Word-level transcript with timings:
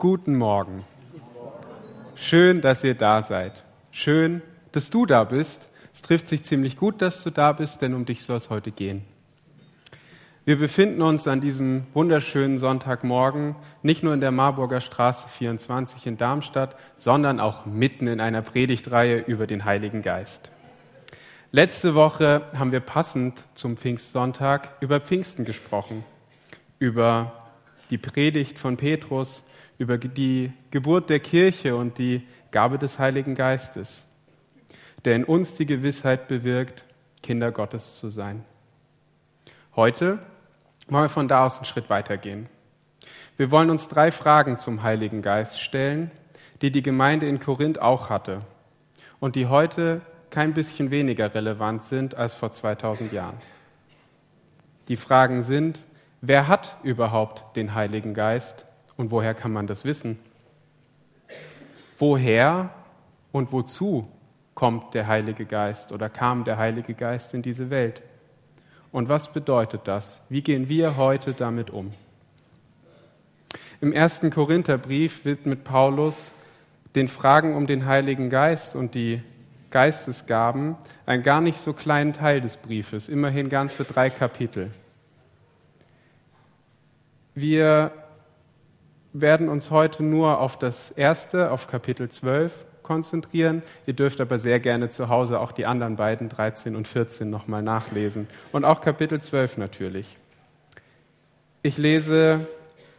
Guten 0.00 0.36
Morgen. 0.36 0.84
Schön, 2.14 2.60
dass 2.60 2.84
ihr 2.84 2.94
da 2.94 3.24
seid. 3.24 3.64
Schön, 3.90 4.42
dass 4.70 4.90
du 4.90 5.06
da 5.06 5.24
bist. 5.24 5.68
Es 5.92 6.02
trifft 6.02 6.28
sich 6.28 6.44
ziemlich 6.44 6.76
gut, 6.76 7.02
dass 7.02 7.24
du 7.24 7.30
da 7.30 7.50
bist, 7.50 7.82
denn 7.82 7.94
um 7.94 8.04
dich 8.04 8.22
soll 8.22 8.36
es 8.36 8.48
heute 8.48 8.70
gehen. 8.70 9.02
Wir 10.44 10.56
befinden 10.56 11.02
uns 11.02 11.26
an 11.26 11.40
diesem 11.40 11.84
wunderschönen 11.94 12.58
Sonntagmorgen 12.58 13.56
nicht 13.82 14.04
nur 14.04 14.14
in 14.14 14.20
der 14.20 14.30
Marburger 14.30 14.80
Straße 14.80 15.28
24 15.28 16.06
in 16.06 16.16
Darmstadt, 16.16 16.76
sondern 16.96 17.40
auch 17.40 17.66
mitten 17.66 18.06
in 18.06 18.20
einer 18.20 18.42
Predigtreihe 18.42 19.18
über 19.18 19.48
den 19.48 19.64
Heiligen 19.64 20.02
Geist. 20.02 20.48
Letzte 21.50 21.96
Woche 21.96 22.46
haben 22.56 22.70
wir 22.70 22.78
passend 22.78 23.42
zum 23.54 23.76
Pfingstsonntag 23.76 24.76
über 24.78 25.00
Pfingsten 25.00 25.44
gesprochen, 25.44 26.04
über 26.78 27.32
die 27.90 27.98
Predigt 27.98 28.60
von 28.60 28.76
Petrus, 28.76 29.42
über 29.78 29.96
die 29.96 30.52
Geburt 30.70 31.08
der 31.08 31.20
Kirche 31.20 31.76
und 31.76 31.98
die 31.98 32.26
Gabe 32.50 32.78
des 32.78 32.98
Heiligen 32.98 33.34
Geistes, 33.34 34.04
der 35.04 35.14
in 35.14 35.24
uns 35.24 35.54
die 35.54 35.66
Gewissheit 35.66 36.28
bewirkt, 36.28 36.84
Kinder 37.22 37.52
Gottes 37.52 37.98
zu 37.98 38.10
sein. 38.10 38.44
Heute 39.76 40.18
wollen 40.88 41.04
wir 41.04 41.08
von 41.08 41.28
da 41.28 41.46
aus 41.46 41.56
einen 41.56 41.64
Schritt 41.64 41.88
weitergehen. 41.90 42.48
Wir 43.36 43.50
wollen 43.50 43.70
uns 43.70 43.86
drei 43.86 44.10
Fragen 44.10 44.56
zum 44.56 44.82
Heiligen 44.82 45.22
Geist 45.22 45.60
stellen, 45.60 46.10
die 46.60 46.72
die 46.72 46.82
Gemeinde 46.82 47.28
in 47.28 47.38
Korinth 47.38 47.78
auch 47.78 48.10
hatte 48.10 48.40
und 49.20 49.36
die 49.36 49.46
heute 49.46 50.00
kein 50.30 50.54
bisschen 50.54 50.90
weniger 50.90 51.34
relevant 51.34 51.84
sind 51.84 52.16
als 52.16 52.34
vor 52.34 52.50
2000 52.50 53.12
Jahren. 53.12 53.36
Die 54.88 54.96
Fragen 54.96 55.42
sind, 55.42 55.80
wer 56.20 56.48
hat 56.48 56.78
überhaupt 56.82 57.56
den 57.56 57.74
Heiligen 57.74 58.14
Geist 58.14 58.66
und 58.98 59.10
woher 59.10 59.32
kann 59.32 59.52
man 59.52 59.66
das 59.66 59.86
wissen? 59.86 60.18
Woher 61.96 62.70
und 63.32 63.52
wozu 63.52 64.06
kommt 64.54 64.92
der 64.92 65.06
Heilige 65.06 65.46
Geist 65.46 65.92
oder 65.92 66.10
kam 66.10 66.44
der 66.44 66.58
Heilige 66.58 66.92
Geist 66.92 67.32
in 67.32 67.40
diese 67.40 67.70
Welt? 67.70 68.02
Und 68.92 69.08
was 69.08 69.32
bedeutet 69.32 69.82
das? 69.84 70.20
Wie 70.28 70.42
gehen 70.42 70.68
wir 70.68 70.96
heute 70.96 71.32
damit 71.32 71.70
um? 71.70 71.94
Im 73.80 73.92
ersten 73.92 74.30
Korintherbrief 74.30 75.24
widmet 75.24 75.62
Paulus 75.62 76.32
den 76.96 77.06
Fragen 77.06 77.54
um 77.54 77.68
den 77.68 77.86
Heiligen 77.86 78.30
Geist 78.30 78.74
und 78.74 78.94
die 78.94 79.22
Geistesgaben 79.70 80.76
einen 81.06 81.22
gar 81.22 81.40
nicht 81.40 81.60
so 81.60 81.72
kleinen 81.72 82.12
Teil 82.12 82.40
des 82.40 82.56
Briefes, 82.56 83.08
immerhin 83.08 83.48
ganze 83.48 83.84
drei 83.84 84.10
Kapitel. 84.10 84.72
Wir 87.34 87.92
werden 89.12 89.48
uns 89.48 89.70
heute 89.70 90.02
nur 90.02 90.38
auf 90.38 90.58
das 90.58 90.90
erste, 90.90 91.50
auf 91.50 91.66
Kapitel 91.66 92.08
12 92.08 92.66
konzentrieren. 92.82 93.62
Ihr 93.86 93.94
dürft 93.94 94.20
aber 94.20 94.38
sehr 94.38 94.60
gerne 94.60 94.88
zu 94.88 95.08
Hause 95.08 95.40
auch 95.40 95.52
die 95.52 95.66
anderen 95.66 95.96
beiden, 95.96 96.28
13 96.28 96.74
und 96.74 96.88
14, 96.88 97.28
nochmal 97.28 97.62
nachlesen. 97.62 98.28
Und 98.52 98.64
auch 98.64 98.80
Kapitel 98.80 99.20
12 99.20 99.58
natürlich. 99.58 100.16
Ich 101.62 101.76
lese 101.76 102.46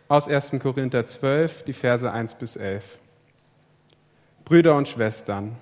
aus 0.07 0.27
1. 0.27 0.52
Korinther 0.59 1.05
12 1.05 1.63
die 1.63 1.73
Verse 1.73 2.09
1 2.11 2.35
bis 2.35 2.55
11. 2.55 2.99
Brüder 4.45 4.75
und 4.75 4.87
Schwestern, 4.87 5.55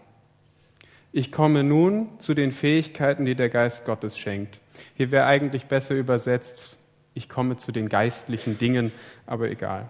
ich 1.12 1.32
komme 1.32 1.64
nun 1.64 2.10
zu 2.20 2.34
den 2.34 2.52
Fähigkeiten, 2.52 3.26
die 3.26 3.36
der 3.36 3.50
Geist 3.50 3.86
Gottes 3.86 4.18
schenkt. 4.18 4.60
Hier 4.96 5.12
wäre 5.12 5.26
eigentlich 5.26 5.66
besser 5.66 5.96
übersetzt, 5.96 6.78
ich 7.14 7.28
komme 7.28 7.58
zu 7.58 7.72
den 7.72 7.90
geistlichen 7.90 8.58
Dingen, 8.58 8.92
aber 9.26 9.50
egal. 9.50 9.90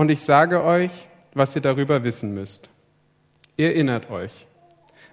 Und 0.00 0.10
ich 0.10 0.22
sage 0.22 0.64
euch, 0.64 1.08
was 1.34 1.54
ihr 1.54 1.60
darüber 1.60 2.02
wissen 2.02 2.32
müsst. 2.32 2.70
Erinnert 3.58 4.10
euch, 4.10 4.32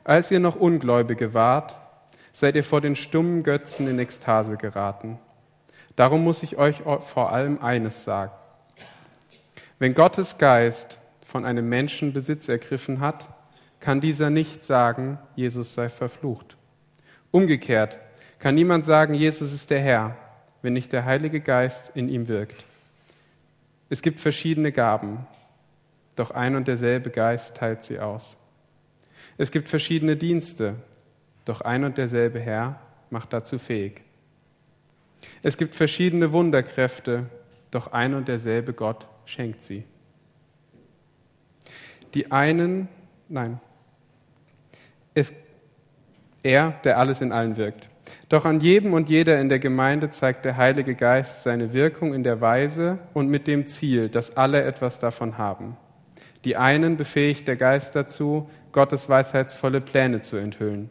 als 0.05 0.31
ihr 0.31 0.39
noch 0.39 0.55
Ungläubige 0.55 1.33
wart, 1.33 1.77
seid 2.31 2.55
ihr 2.55 2.63
vor 2.63 2.79
den 2.79 2.95
stummen 2.95 3.43
Götzen 3.43 3.89
in 3.89 3.99
Ekstase 3.99 4.55
geraten. 4.55 5.19
Darum 5.97 6.23
muss 6.23 6.41
ich 6.41 6.55
euch 6.55 6.83
vor 7.01 7.33
allem 7.33 7.61
eines 7.61 8.05
sagen. 8.05 8.31
Wenn 9.77 9.93
Gottes 9.93 10.37
Geist 10.37 10.99
von 11.25 11.43
einem 11.43 11.67
Menschen 11.67 12.13
Besitz 12.13 12.47
ergriffen 12.47 13.01
hat, 13.01 13.27
kann 13.81 13.99
dieser 13.99 14.29
nicht 14.29 14.63
sagen, 14.63 15.19
Jesus 15.35 15.73
sei 15.73 15.89
verflucht. 15.89 16.55
Umgekehrt 17.31 17.99
kann 18.39 18.55
niemand 18.55 18.85
sagen, 18.85 19.15
Jesus 19.15 19.51
ist 19.51 19.69
der 19.69 19.81
Herr, 19.81 20.15
wenn 20.61 20.71
nicht 20.71 20.93
der 20.93 21.03
Heilige 21.03 21.41
Geist 21.41 21.91
in 21.93 22.07
ihm 22.07 22.29
wirkt. 22.29 22.63
Es 23.89 24.01
gibt 24.01 24.19
verschiedene 24.19 24.71
Gaben, 24.71 25.25
doch 26.15 26.31
ein 26.31 26.55
und 26.55 26.67
derselbe 26.67 27.09
Geist 27.09 27.55
teilt 27.55 27.83
sie 27.83 27.99
aus. 27.99 28.37
Es 29.37 29.51
gibt 29.51 29.69
verschiedene 29.69 30.17
Dienste, 30.17 30.75
doch 31.45 31.61
ein 31.61 31.83
und 31.83 31.97
derselbe 31.97 32.39
Herr 32.39 32.79
macht 33.09 33.31
dazu 33.31 33.59
fähig. 33.59 34.01
Es 35.43 35.57
gibt 35.57 35.75
verschiedene 35.75 36.33
Wunderkräfte, 36.33 37.25
doch 37.71 37.91
ein 37.91 38.13
und 38.13 38.27
derselbe 38.27 38.73
Gott 38.73 39.07
schenkt 39.25 39.63
sie. 39.63 39.83
Die 42.13 42.31
einen, 42.31 42.87
nein, 43.29 43.59
es, 45.13 45.33
er, 46.43 46.71
der 46.83 46.97
alles 46.97 47.21
in 47.21 47.31
allen 47.31 47.57
wirkt. 47.57 47.89
Doch 48.29 48.43
an 48.43 48.59
jedem 48.59 48.93
und 48.93 49.07
jeder 49.07 49.39
in 49.39 49.47
der 49.47 49.59
Gemeinde 49.59 50.09
zeigt 50.09 50.43
der 50.43 50.57
Heilige 50.57 50.95
Geist 50.95 51.43
seine 51.43 51.71
Wirkung 51.71 52.13
in 52.13 52.23
der 52.23 52.41
Weise 52.41 52.99
und 53.13 53.29
mit 53.29 53.47
dem 53.47 53.65
Ziel, 53.65 54.09
dass 54.09 54.35
alle 54.35 54.63
etwas 54.63 54.99
davon 54.99 55.37
haben. 55.37 55.77
Die 56.43 56.57
einen 56.57 56.97
befähigt 56.97 57.47
der 57.47 57.55
Geist 57.55 57.95
dazu, 57.95 58.49
Gottes 58.73 59.07
weisheitsvolle 59.07 59.79
Pläne 59.79 60.19
zu 60.19 60.35
enthüllen. 60.35 60.89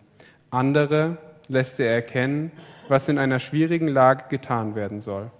Andere 0.51 1.19
lässt 1.49 1.79
er 1.79 1.93
erkennen, 1.93 2.53
was 2.89 3.09
in 3.09 3.19
einer 3.19 3.39
schwierigen 3.39 3.89
Lage 3.89 4.25
getan 4.31 4.75
werden 4.75 5.01
soll. 5.01 5.31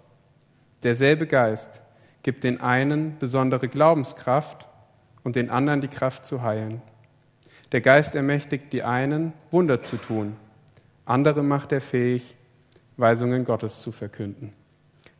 Derselbe 0.83 1.27
Geist 1.27 1.81
gibt 2.23 2.45
den 2.45 2.61
einen 2.61 3.19
besondere 3.19 3.69
Glaubenskraft 3.69 4.69
und 5.25 5.35
den 5.35 5.49
anderen 5.49 5.81
die 5.81 5.89
Kraft 5.89 6.27
zu 6.27 6.43
heilen. 6.43 6.83
Der 7.73 7.81
Geist 7.81 8.15
ermächtigt 8.15 8.73
die 8.75 8.83
einen, 8.83 9.33
Wunder 9.51 9.81
zu 9.81 9.97
tun 9.97 10.37
andere 11.07 11.43
macht 11.43 11.73
er 11.73 11.81
fähig, 11.81 12.37
Weisungen 12.97 13.45
Gottes 13.45 13.81
zu 13.81 13.93
verkünden. 13.93 14.53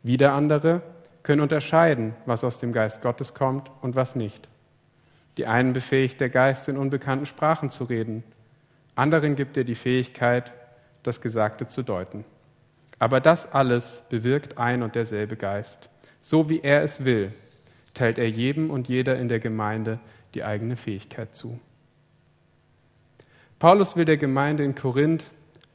Wieder 0.03 0.33
andere 0.33 0.81
können 1.23 1.41
unterscheiden, 1.41 2.13
was 2.25 2.43
aus 2.43 2.59
dem 2.59 2.73
Geist 2.73 3.01
Gottes 3.01 3.33
kommt 3.33 3.71
und 3.81 3.95
was 3.95 4.15
nicht. 4.15 4.47
Die 5.37 5.47
einen 5.47 5.73
befähigt 5.73 6.19
der 6.19 6.29
Geist, 6.29 6.67
in 6.67 6.77
unbekannten 6.77 7.25
Sprachen 7.25 7.69
zu 7.69 7.83
reden. 7.85 8.23
Anderen 8.95 9.35
gibt 9.35 9.57
er 9.57 9.63
die 9.63 9.75
Fähigkeit, 9.75 10.53
das 11.03 11.21
Gesagte 11.21 11.67
zu 11.67 11.83
deuten. 11.83 12.25
Aber 12.99 13.19
das 13.19 13.51
alles 13.51 14.01
bewirkt 14.09 14.57
ein 14.57 14.81
und 14.81 14.95
derselbe 14.95 15.35
Geist. 15.35 15.89
So 16.21 16.49
wie 16.49 16.61
er 16.61 16.83
es 16.83 17.05
will, 17.05 17.31
teilt 17.93 18.17
er 18.17 18.29
jedem 18.29 18.71
und 18.71 18.87
jeder 18.87 19.17
in 19.17 19.27
der 19.27 19.39
Gemeinde 19.39 19.99
die 20.33 20.43
eigene 20.43 20.75
Fähigkeit 20.75 21.35
zu. 21.35 21.59
Paulus 23.59 23.95
will 23.95 24.05
der 24.05 24.17
Gemeinde 24.17 24.63
in 24.63 24.75
Korinth 24.75 25.23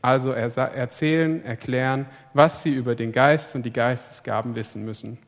also 0.02 0.32
erzählen, 0.32 1.44
erklären, 1.44 2.06
was 2.34 2.62
sie 2.62 2.70
über 2.70 2.94
den 2.94 3.12
Geist 3.12 3.54
und 3.54 3.64
die 3.64 3.72
Geistesgaben 3.72 4.54
wissen 4.56 4.84
müssen. 4.84 5.18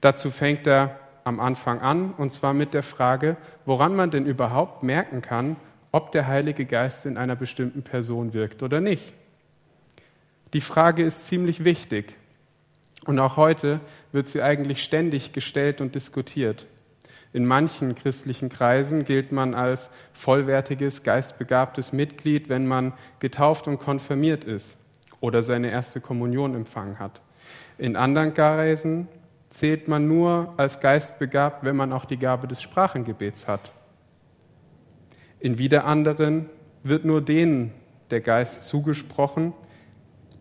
Dazu 0.00 0.30
fängt 0.30 0.66
er 0.66 0.98
am 1.24 1.40
Anfang 1.40 1.80
an, 1.80 2.12
und 2.12 2.30
zwar 2.30 2.52
mit 2.52 2.74
der 2.74 2.82
Frage, 2.82 3.36
woran 3.64 3.96
man 3.96 4.10
denn 4.10 4.26
überhaupt 4.26 4.82
merken 4.82 5.22
kann, 5.22 5.56
ob 5.92 6.12
der 6.12 6.26
Heilige 6.26 6.66
Geist 6.66 7.06
in 7.06 7.16
einer 7.16 7.36
bestimmten 7.36 7.82
Person 7.82 8.34
wirkt 8.34 8.62
oder 8.62 8.80
nicht. 8.80 9.14
Die 10.52 10.60
Frage 10.60 11.02
ist 11.02 11.26
ziemlich 11.26 11.64
wichtig 11.64 12.16
und 13.06 13.18
auch 13.18 13.36
heute 13.36 13.80
wird 14.10 14.28
sie 14.28 14.42
eigentlich 14.42 14.82
ständig 14.82 15.32
gestellt 15.32 15.80
und 15.80 15.94
diskutiert. 15.94 16.66
In 17.32 17.46
manchen 17.46 17.94
christlichen 17.94 18.48
Kreisen 18.48 19.04
gilt 19.04 19.32
man 19.32 19.54
als 19.54 19.90
vollwertiges, 20.12 21.02
geistbegabtes 21.02 21.92
Mitglied, 21.92 22.48
wenn 22.48 22.66
man 22.66 22.92
getauft 23.20 23.68
und 23.68 23.78
konfirmiert 23.78 24.44
ist 24.44 24.76
oder 25.20 25.42
seine 25.42 25.70
erste 25.70 26.00
Kommunion 26.00 26.54
empfangen 26.54 26.98
hat. 26.98 27.22
In 27.78 27.96
anderen 27.96 28.34
Kreisen 28.34 29.08
zählt 29.48 29.88
man 29.88 30.08
nur 30.08 30.52
als 30.56 30.80
geistbegabt, 30.80 31.64
wenn 31.64 31.76
man 31.76 31.92
auch 31.92 32.04
die 32.04 32.18
Gabe 32.18 32.48
des 32.48 32.60
Sprachengebets 32.60 33.48
hat. 33.48 33.72
In 35.40 35.58
wieder 35.58 35.84
anderen 35.84 36.50
wird 36.82 37.04
nur 37.04 37.22
denen 37.22 37.72
der 38.10 38.20
Geist 38.20 38.68
zugesprochen, 38.68 39.54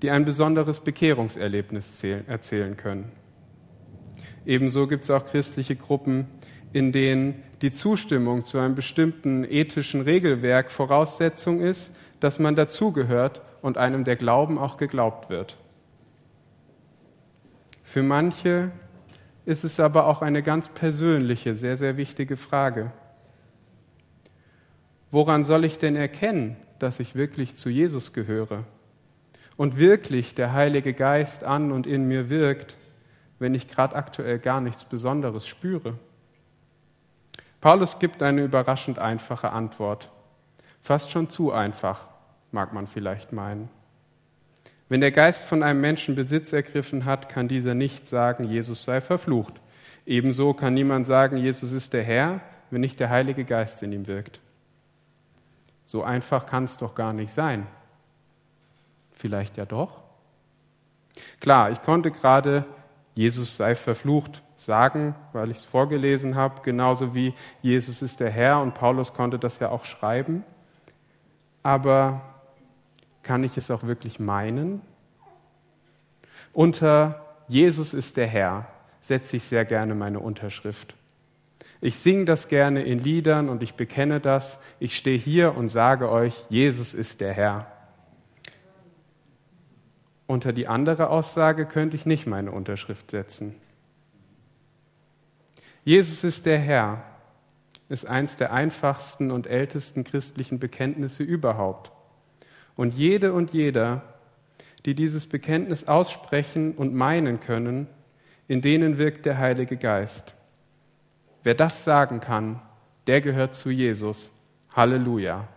die 0.02 0.12
ein 0.12 0.26
besonderes 0.26 0.80
Bekehrungserlebnis 0.80 2.04
erzählen 2.28 2.76
können. 2.76 3.12
Ebenso 4.46 4.88
gibt 4.88 5.04
es 5.04 5.12
auch 5.12 5.26
christliche 5.26 5.76
Gruppen, 5.76 6.28
in 6.74 6.92
denen 6.92 7.44
die 7.62 7.72
Zustimmung 7.72 8.46
zu 8.46 8.58
einem 8.58 8.76
bestimmten 8.76 9.44
ethischen 9.44 10.02
Regelwerk 10.02 10.72
Voraussetzung 10.72 11.62
ist, 11.62 11.92
dass 12.20 12.40
man 12.40 12.56
dazugehört 12.56 13.42
und 13.62 13.78
einem 13.78 14.04
der 14.04 14.16
Glauben 14.16 14.58
auch 14.58 14.78
geglaubt 14.78 15.30
wird. 15.30 15.58
Für 17.84 18.04
manche 18.04 18.72
ist 19.46 19.64
es 19.64 19.80
aber 19.80 20.06
auch 20.06 20.22
eine 20.22 20.44
ganz 20.44 20.70
persönliche, 20.70 21.56
sehr, 21.56 21.78
sehr 21.78 21.98
wichtige 21.98 22.38
Frage. 22.38 22.92
Woran 25.12 25.44
soll 25.44 25.66
ich 25.66 25.78
denn 25.78 25.96
erkennen, 25.96 26.56
dass 26.80 27.00
ich 27.00 27.16
wirklich 27.16 27.56
zu 27.56 27.70
Jesus 27.70 28.14
gehöre 28.14 28.64
und 29.58 29.78
wirklich 29.78 30.36
der 30.36 30.54
Heilige 30.54 30.94
Geist 30.94 31.44
an 31.44 31.72
und 31.72 31.86
in 31.86 32.08
mir 32.08 32.30
wirkt, 32.30 32.78
wenn 33.40 33.54
ich 33.54 33.68
gerade 33.68 33.96
aktuell 33.96 34.40
gar 34.40 34.62
nichts 34.62 34.86
Besonderes 34.86 35.46
spüre? 35.46 35.96
Paulus 37.62 38.00
gibt 38.00 38.24
eine 38.24 38.44
überraschend 38.44 38.98
einfache 38.98 39.52
Antwort. 39.52 40.10
Fast 40.82 41.12
schon 41.12 41.30
zu 41.30 41.52
einfach, 41.52 42.08
mag 42.52 42.74
man 42.74 42.88
vielleicht 42.88 43.32
meinen. 43.32 43.70
Wenn 44.90 45.00
der 45.00 45.12
Geist 45.12 45.46
von 45.46 45.64
einem 45.64 45.80
Menschen 45.80 46.16
Besitz 46.16 46.52
ergriffen 46.52 47.06
hat, 47.06 47.30
kann 47.30 47.48
dieser 47.48 47.76
nicht 47.76 48.08
sagen, 48.08 48.44
Jesus 48.44 48.84
sei 48.84 49.00
verflucht. 49.00 49.54
Ebenso 50.06 50.54
kann 50.54 50.74
niemand 50.74 51.06
sagen, 51.06 51.38
Jesus 51.38 51.72
ist 51.72 51.94
der 51.94 52.04
Herr, 52.04 52.42
wenn 52.72 52.82
nicht 52.82 53.00
der 53.00 53.10
Heilige 53.10 53.46
Geist 53.46 53.84
in 53.84 53.94
ihm 53.94 54.08
wirkt. 54.08 54.40
So 55.86 56.04
einfach 56.04 56.46
kann 56.46 56.64
es 56.64 56.78
doch 56.78 56.96
gar 56.96 57.14
nicht 57.14 57.32
sein. 57.32 57.68
Vielleicht 59.12 59.58
ja 59.58 59.66
doch? 59.66 60.02
Klar, 61.40 61.70
ich 61.70 61.82
konnte 61.84 62.12
gerade 62.12 62.66
Jesus 63.14 63.58
sei 63.58 63.76
verflucht 63.76 64.42
sagen, 64.66 65.16
weil 65.34 65.52
ich 65.52 65.58
es 65.58 65.66
vorgelesen 65.66 66.36
habe, 66.36 66.62
genauso 66.62 67.16
wie 67.16 67.34
Jesus 67.62 68.02
ist 68.02 68.20
der 68.20 68.30
Herr 68.30 68.62
und 68.62 68.74
Paulus 68.74 69.14
konnte 69.14 69.40
das 69.40 69.60
ja 69.60 69.70
auch 69.70 69.86
schreiben. 69.86 70.44
Aber 71.64 72.22
kann 73.24 73.44
ich 73.44 73.58
es 73.58 73.70
auch 73.72 73.84
wirklich 73.84 74.20
meinen? 74.20 74.82
Unter 76.54 77.26
Jesus 77.48 77.94
ist 77.94 78.18
der 78.18 78.28
Herr 78.28 78.68
setze 79.02 79.38
ich 79.38 79.44
sehr 79.44 79.66
gerne 79.66 79.96
meine 79.96 80.20
Unterschrift. 80.20 80.96
Ich 81.82 81.98
singe 81.98 82.26
das 82.26 82.48
gerne 82.48 82.84
in 82.84 83.00
Liedern 83.00 83.50
und 83.50 83.64
ich 83.64 83.74
bekenne 83.74 84.20
das. 84.20 84.60
Ich 84.80 84.96
stehe 84.96 85.18
hier 85.18 85.58
und 85.58 85.70
sage 85.70 86.10
euch, 86.12 86.46
Jesus 86.50 86.94
ist 86.94 87.22
der 87.22 87.34
Herr. 87.34 87.68
Unter 90.28 90.54
die 90.54 90.68
andere 90.68 91.10
Aussage 91.10 91.66
könnte 91.66 91.96
ich 91.96 92.06
nicht 92.06 92.28
meine 92.28 92.52
Unterschrift 92.52 93.10
setzen. 93.10 93.56
Jesus 95.84 96.24
ist 96.24 96.46
der 96.46 96.60
Herr 96.60 97.04
ist 97.92 98.08
eins 98.08 98.38
der 98.38 98.54
einfachsten 98.54 99.32
und 99.32 99.48
ältesten 99.48 100.06
christlichen 100.06 100.60
Bekenntnisse 100.60 101.24
überhaupt. 101.24 101.92
Und 102.78 102.94
jede 102.94 103.34
und 103.34 103.52
jeder, 103.52 104.02
die 104.86 104.96
dieses 104.96 105.28
Bekenntnis 105.28 105.90
aussprechen 105.90 106.72
und 106.72 106.96
meinen 106.96 107.42
können, 107.42 107.88
in 108.48 108.62
denen 108.62 108.98
wirkt 108.98 109.26
der 109.26 109.40
Heilige 109.40 109.76
Geist. 109.76 110.34
Wer 111.44 111.54
das 111.54 111.84
sagen 111.84 112.22
kann, 112.22 112.62
der 113.08 113.20
gehört 113.20 113.56
zu 113.56 113.70
Jesus. 113.70 114.32
Halleluja. 114.74 115.50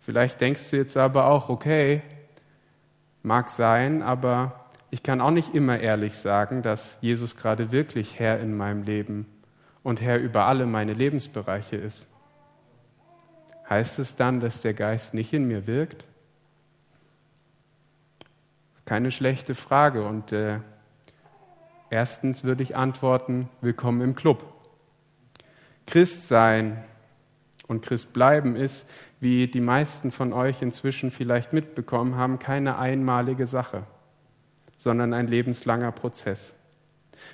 Vielleicht 0.00 0.42
denkst 0.42 0.70
du 0.70 0.76
jetzt 0.76 0.98
aber 0.98 1.24
auch, 1.24 1.48
okay, 1.48 2.02
mag 3.22 3.48
sein, 3.48 4.02
aber 4.02 4.57
ich 4.90 5.02
kann 5.02 5.20
auch 5.20 5.30
nicht 5.30 5.54
immer 5.54 5.78
ehrlich 5.78 6.16
sagen, 6.16 6.62
dass 6.62 6.98
Jesus 7.00 7.36
gerade 7.36 7.72
wirklich 7.72 8.18
Herr 8.18 8.40
in 8.40 8.56
meinem 8.56 8.82
Leben 8.82 9.26
und 9.82 10.00
Herr 10.00 10.18
über 10.18 10.46
alle 10.46 10.66
meine 10.66 10.94
Lebensbereiche 10.94 11.76
ist. 11.76 12.08
Heißt 13.68 13.98
es 13.98 14.16
dann, 14.16 14.40
dass 14.40 14.62
der 14.62 14.72
Geist 14.72 15.12
nicht 15.12 15.32
in 15.34 15.46
mir 15.46 15.66
wirkt? 15.66 16.04
Keine 18.86 19.10
schlechte 19.10 19.54
Frage. 19.54 20.06
Und 20.06 20.32
äh, 20.32 20.60
erstens 21.90 22.44
würde 22.44 22.62
ich 22.62 22.74
antworten, 22.74 23.50
willkommen 23.60 24.00
im 24.00 24.14
Club. 24.14 24.42
Christ 25.84 26.28
sein 26.28 26.82
und 27.66 27.84
Christ 27.84 28.14
bleiben 28.14 28.56
ist, 28.56 28.88
wie 29.20 29.48
die 29.48 29.60
meisten 29.60 30.10
von 30.10 30.32
euch 30.32 30.62
inzwischen 30.62 31.10
vielleicht 31.10 31.52
mitbekommen 31.52 32.16
haben, 32.16 32.38
keine 32.38 32.78
einmalige 32.78 33.46
Sache 33.46 33.84
sondern 34.78 35.12
ein 35.12 35.26
lebenslanger 35.26 35.92
Prozess. 35.92 36.54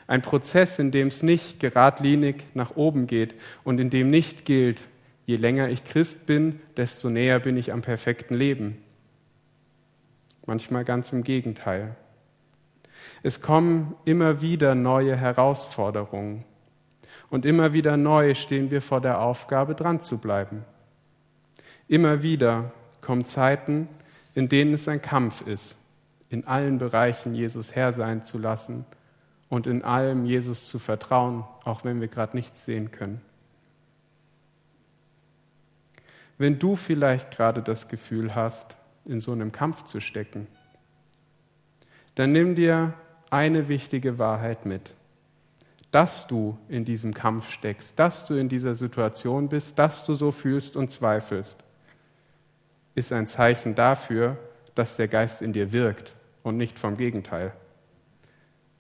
Ein 0.07 0.23
Prozess, 0.23 0.79
in 0.79 0.91
dem 0.91 1.09
es 1.09 1.23
nicht 1.23 1.61
geradlinig 1.61 2.45
nach 2.55 2.75
oben 2.75 3.07
geht 3.07 3.35
und 3.63 3.79
in 3.79 3.91
dem 3.91 4.11
nicht 4.11 4.45
gilt, 4.45 4.89
je 5.27 5.37
länger 5.37 5.69
ich 5.69 5.85
Christ 5.85 6.27
bin, 6.27 6.61
desto 6.77 7.11
näher 7.11 7.39
bin 7.39 7.57
ich 7.57 7.73
am 7.73 7.83
perfekten 7.83 8.35
Leben. 8.35 8.79
Manchmal 10.47 10.85
ganz 10.85 11.13
im 11.13 11.23
Gegenteil. 11.23 11.95
Es 13.23 13.41
kommen 13.41 13.95
immer 14.05 14.41
wieder 14.43 14.75
neue 14.75 15.17
Herausforderungen 15.17 16.45
und 17.31 17.47
immer 17.47 17.73
wieder 17.73 17.97
neu 17.97 18.35
stehen 18.35 18.71
wir 18.71 18.83
vor 18.83 19.01
der 19.01 19.21
Aufgabe, 19.21 19.75
dran 19.75 20.01
zu 20.01 20.19
bleiben. 20.19 20.65
Immer 21.89 22.23
wieder 22.23 22.73
kommen 23.01 23.25
Zeiten, 23.25 23.89
in 24.35 24.49
denen 24.49 24.75
es 24.75 24.89
ein 24.89 25.03
Kampf 25.03 25.47
ist 25.47 25.77
in 26.35 26.49
allen 26.49 26.79
Bereichen 26.79 27.33
Jesus 27.33 27.77
Herr 27.77 27.93
sein 27.93 28.25
zu 28.25 28.39
lassen 28.39 28.85
und 29.49 29.69
in 29.69 29.85
allem 29.85 30.27
Jesus 30.27 30.69
zu 30.69 30.81
vertrauen, 30.81 31.45
auch 31.65 31.85
wenn 31.85 32.01
wir 32.01 32.09
gerade 32.09 32.37
nichts 32.37 32.65
sehen 32.65 32.91
können. 32.91 33.21
Wenn 36.37 36.59
du 36.59 36.75
vielleicht 36.75 37.31
gerade 37.31 37.63
das 37.63 37.87
Gefühl 37.87 38.35
hast, 38.35 38.77
in 39.05 39.21
so 39.21 39.31
einem 39.31 39.53
Kampf 39.53 39.85
zu 39.85 40.01
stecken, 40.01 40.49
dann 42.17 42.33
nimm 42.33 42.57
dir 42.57 42.95
eine 43.31 43.69
wichtige 43.69 44.19
Wahrheit 44.19 44.67
mit. 44.67 44.93
Dass 45.93 46.27
du 46.27 46.59
in 46.69 46.85
diesem 46.85 47.15
Kampf 47.15 47.49
steckst, 47.49 47.97
dass 47.97 48.27
du 48.27 48.35
in 48.35 48.49
dieser 48.49 48.75
Situation 48.75 49.49
bist, 49.49 49.79
dass 49.79 50.05
du 50.05 50.15
so 50.15 50.33
fühlst 50.33 50.75
und 50.75 50.91
zweifelst, 50.91 51.63
ist 52.97 53.13
ein 53.13 53.29
Zeichen 53.29 53.77
dafür, 53.77 54.37
dass 54.75 54.97
der 54.97 55.07
Geist 55.07 55.41
in 55.41 55.53
dir 55.53 55.73
wirkt 55.73 56.17
und 56.45 56.57
nicht 56.57 56.79
vom 56.79 56.97
Gegenteil. 56.97 57.53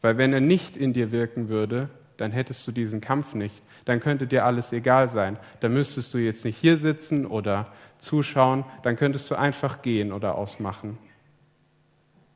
Weil 0.00 0.16
wenn 0.18 0.32
er 0.32 0.40
nicht 0.40 0.76
in 0.76 0.92
dir 0.92 1.10
wirken 1.10 1.48
würde, 1.48 1.88
dann 2.16 2.30
hättest 2.30 2.64
du 2.68 2.72
diesen 2.72 3.00
Kampf 3.00 3.34
nicht. 3.34 3.60
Dann 3.84 3.98
könnte 3.98 4.28
dir 4.28 4.44
alles 4.44 4.72
egal 4.72 5.08
sein. 5.08 5.36
Dann 5.60 5.72
müsstest 5.72 6.14
du 6.14 6.18
jetzt 6.18 6.44
nicht 6.44 6.56
hier 6.56 6.76
sitzen 6.76 7.26
oder 7.26 7.72
zuschauen, 7.98 8.64
dann 8.82 8.96
könntest 8.96 9.30
du 9.30 9.34
einfach 9.34 9.82
gehen 9.82 10.12
oder 10.12 10.36
ausmachen. 10.36 10.98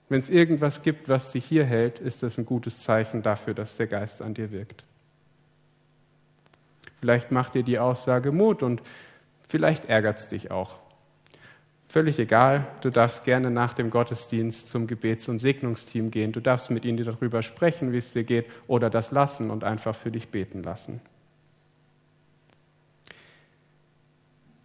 Wenn 0.08 0.20
es 0.20 0.30
irgendwas 0.30 0.82
gibt, 0.82 1.08
was 1.08 1.32
dich 1.32 1.44
hier 1.44 1.64
hält, 1.64 1.98
ist 1.98 2.22
das 2.22 2.38
ein 2.38 2.46
gutes 2.46 2.80
Zeichen 2.80 3.22
dafür, 3.22 3.52
dass 3.52 3.76
der 3.76 3.86
Geist 3.86 4.22
an 4.22 4.32
dir 4.32 4.50
wirkt. 4.50 4.82
Vielleicht 7.00 7.30
macht 7.30 7.54
dir 7.54 7.62
die 7.62 7.78
Aussage 7.78 8.32
Mut 8.32 8.62
und 8.62 8.82
vielleicht 9.46 9.86
ärgert 9.86 10.18
es 10.18 10.28
dich 10.28 10.50
auch. 10.50 10.78
Völlig 11.88 12.18
egal, 12.18 12.66
du 12.82 12.90
darfst 12.90 13.24
gerne 13.24 13.50
nach 13.50 13.72
dem 13.72 13.88
Gottesdienst 13.88 14.68
zum 14.68 14.86
Gebets- 14.86 15.28
und 15.28 15.38
Segnungsteam 15.38 16.10
gehen. 16.10 16.32
Du 16.32 16.40
darfst 16.40 16.68
mit 16.68 16.84
ihnen 16.84 17.02
darüber 17.02 17.42
sprechen, 17.42 17.92
wie 17.92 17.96
es 17.96 18.12
dir 18.12 18.24
geht, 18.24 18.46
oder 18.66 18.90
das 18.90 19.10
lassen 19.10 19.50
und 19.50 19.64
einfach 19.64 19.94
für 19.94 20.10
dich 20.10 20.28
beten 20.28 20.62
lassen. 20.62 21.00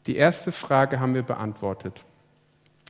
Die 0.06 0.18
erste 0.18 0.52
Frage 0.52 1.00
haben 1.00 1.14
wir 1.14 1.24
beantwortet. 1.24 2.04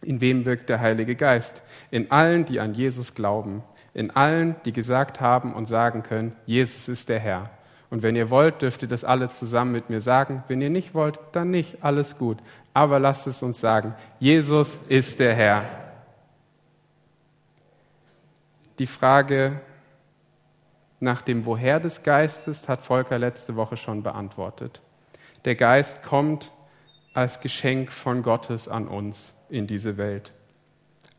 In 0.01 0.19
wem 0.19 0.45
wirkt 0.45 0.67
der 0.67 0.79
Heilige 0.79 1.15
Geist? 1.15 1.61
In 1.91 2.09
allen, 2.09 2.43
die 2.45 2.59
an 2.59 2.73
Jesus 2.73 3.13
glauben. 3.13 3.63
In 3.93 4.09
allen, 4.09 4.55
die 4.65 4.73
gesagt 4.73 5.21
haben 5.21 5.53
und 5.53 5.67
sagen 5.67 6.01
können, 6.01 6.35
Jesus 6.47 6.89
ist 6.89 7.07
der 7.07 7.19
Herr. 7.19 7.51
Und 7.93 8.01
wenn 8.01 8.15
ihr 8.15 8.31
wollt, 8.31 8.63
dürft 8.63 8.81
ihr 8.81 8.87
das 8.87 9.03
alle 9.03 9.29
zusammen 9.29 9.71
mit 9.71 9.91
mir 9.91 10.01
sagen. 10.01 10.43
Wenn 10.47 10.61
ihr 10.61 10.71
nicht 10.71 10.95
wollt, 10.95 11.19
dann 11.31 11.51
nicht. 11.51 11.83
Alles 11.83 12.17
gut. 12.17 12.39
Aber 12.73 12.97
lasst 12.97 13.27
es 13.27 13.43
uns 13.43 13.59
sagen. 13.59 13.93
Jesus 14.19 14.79
ist 14.89 15.19
der 15.19 15.35
Herr. 15.35 15.65
Die 18.79 18.87
Frage 18.87 19.61
nach 20.99 21.21
dem 21.21 21.45
Woher 21.45 21.79
des 21.79 22.01
Geistes 22.01 22.67
hat 22.67 22.81
Volker 22.81 23.19
letzte 23.19 23.55
Woche 23.55 23.77
schon 23.77 24.01
beantwortet. 24.01 24.81
Der 25.45 25.53
Geist 25.53 26.01
kommt 26.01 26.51
als 27.13 27.41
Geschenk 27.41 27.91
von 27.91 28.23
Gottes 28.23 28.67
an 28.67 28.87
uns 28.87 29.35
in 29.49 29.67
diese 29.67 29.97
Welt. 29.97 30.33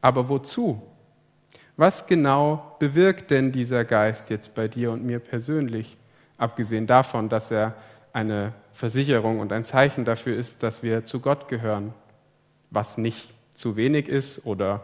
Aber 0.01 0.29
wozu? 0.29 0.83
Was 1.77 2.09
genau 2.09 2.75
bewirkt 2.81 3.31
denn 3.31 3.53
dieser 3.53 3.85
Geist 3.85 4.29
jetzt 4.31 4.57
bei 4.57 4.67
dir 4.67 4.91
und 4.91 5.05
mir 5.05 5.21
persönlich? 5.21 5.99
Abgesehen 6.39 6.87
davon, 6.87 7.29
dass 7.29 7.51
er 7.51 7.75
eine 8.13 8.53
Versicherung 8.73 9.41
und 9.41 9.53
ein 9.53 9.65
Zeichen 9.65 10.05
dafür 10.05 10.37
ist, 10.37 10.63
dass 10.63 10.83
wir 10.83 11.05
zu 11.05 11.21
Gott 11.21 11.49
gehören, 11.49 11.93
was 12.71 12.99
nicht 12.99 13.35
zu 13.55 13.77
wenig 13.77 14.09
ist 14.09 14.45
oder 14.45 14.83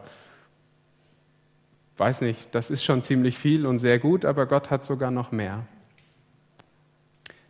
weiß 1.97 2.23
nicht, 2.23 2.55
das 2.55 2.71
ist 2.71 2.83
schon 2.83 3.03
ziemlich 3.03 3.39
viel 3.39 3.67
und 3.67 3.79
sehr 3.79 3.99
gut, 3.99 4.25
aber 4.25 4.47
Gott 4.47 4.71
hat 4.71 4.85
sogar 4.85 5.11
noch 5.11 5.33
mehr. 5.33 5.67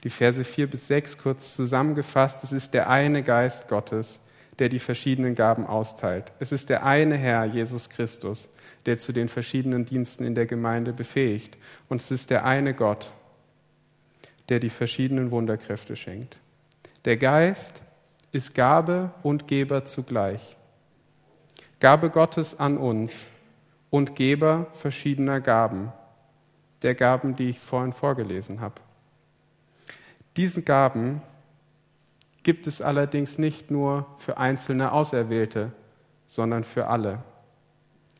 Die 0.02 0.10
Verse 0.10 0.42
4 0.42 0.68
bis 0.68 0.88
6 0.88 1.18
kurz 1.18 1.54
zusammengefasst, 1.56 2.42
es 2.42 2.52
ist 2.52 2.74
der 2.74 2.88
eine 2.88 3.22
Geist 3.22 3.68
Gottes, 3.68 4.20
der 4.58 4.68
die 4.68 4.78
verschiedenen 4.78 5.34
Gaben 5.34 5.66
austeilt. 5.66 6.32
Es 6.38 6.52
ist 6.52 6.68
der 6.68 6.84
eine 6.84 7.16
Herr, 7.16 7.44
Jesus 7.44 7.88
Christus, 7.88 8.48
der 8.86 8.98
zu 8.98 9.12
den 9.12 9.28
verschiedenen 9.28 9.84
Diensten 9.84 10.24
in 10.24 10.34
der 10.34 10.46
Gemeinde 10.46 10.92
befähigt. 10.92 11.56
Und 11.88 12.00
es 12.00 12.10
ist 12.10 12.30
der 12.30 12.44
eine 12.44 12.74
Gott, 12.74 13.12
der 14.50 14.60
die 14.60 14.68
verschiedenen 14.68 15.30
Wunderkräfte 15.30 15.96
schenkt. 15.96 16.36
Der 17.04 17.16
Geist 17.16 17.80
ist 18.32 18.54
Gabe 18.54 19.10
und 19.22 19.48
Geber 19.48 19.84
zugleich. 19.84 20.56
Gabe 21.78 22.10
Gottes 22.10 22.58
an 22.58 22.76
uns 22.76 23.28
und 23.88 24.14
Geber 24.14 24.66
verschiedener 24.74 25.40
Gaben, 25.40 25.92
der 26.82 26.94
Gaben, 26.94 27.36
die 27.36 27.48
ich 27.48 27.60
vorhin 27.60 27.92
vorgelesen 27.92 28.60
habe. 28.60 28.82
Diese 30.36 30.62
Gaben 30.62 31.22
gibt 32.42 32.66
es 32.66 32.82
allerdings 32.82 33.38
nicht 33.38 33.70
nur 33.70 34.06
für 34.18 34.36
einzelne 34.36 34.92
Auserwählte, 34.92 35.72
sondern 36.26 36.64
für 36.64 36.88
alle. 36.88 37.22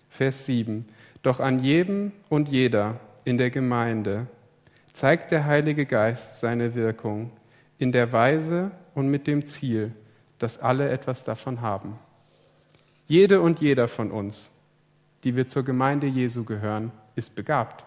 Vers 0.08 0.46
7. 0.46 0.88
Doch 1.22 1.40
an 1.40 1.58
jedem 1.58 2.12
und 2.28 2.48
jeder 2.48 2.98
in 3.24 3.38
der 3.38 3.50
Gemeinde 3.50 4.26
zeigt 4.92 5.30
der 5.30 5.44
Heilige 5.46 5.86
Geist 5.86 6.40
seine 6.40 6.74
Wirkung 6.74 7.32
in 7.78 7.92
der 7.92 8.12
Weise 8.12 8.70
und 8.94 9.08
mit 9.08 9.26
dem 9.26 9.46
Ziel, 9.46 9.92
dass 10.38 10.58
alle 10.58 10.90
etwas 10.90 11.24
davon 11.24 11.60
haben. 11.60 11.98
Jede 13.06 13.40
und 13.40 13.60
jeder 13.60 13.88
von 13.88 14.10
uns, 14.10 14.50
die 15.24 15.36
wir 15.36 15.48
zur 15.48 15.64
Gemeinde 15.64 16.06
Jesu 16.06 16.44
gehören, 16.44 16.92
ist 17.16 17.34
begabt. 17.34 17.84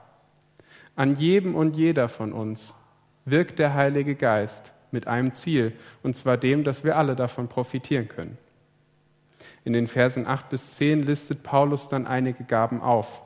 An 0.95 1.15
jedem 1.15 1.55
und 1.55 1.75
jeder 1.75 2.10
von 2.10 2.33
uns 2.33 2.75
wirkt 3.25 3.60
der 3.60 3.74
Heilige 3.74 4.15
Geist 4.15 4.74
mit 4.91 5.07
einem 5.07 5.33
Ziel, 5.33 5.74
und 6.03 6.15
zwar 6.15 6.38
dem, 6.38 6.63
dass 6.63 6.83
wir 6.83 6.98
alle 6.98 7.15
davon 7.15 7.48
profitieren 7.48 8.07
können. 8.07 8.38
In 9.63 9.74
den 9.74 9.88
Versen 9.88 10.27
8 10.27 10.50
bis 10.50 10.75
10 10.75 11.03
listet 11.03 11.41
Paulus 11.41 11.88
dann 11.88 12.05
einige 12.05 12.43
Gaben 12.43 12.81
auf, 12.81 13.24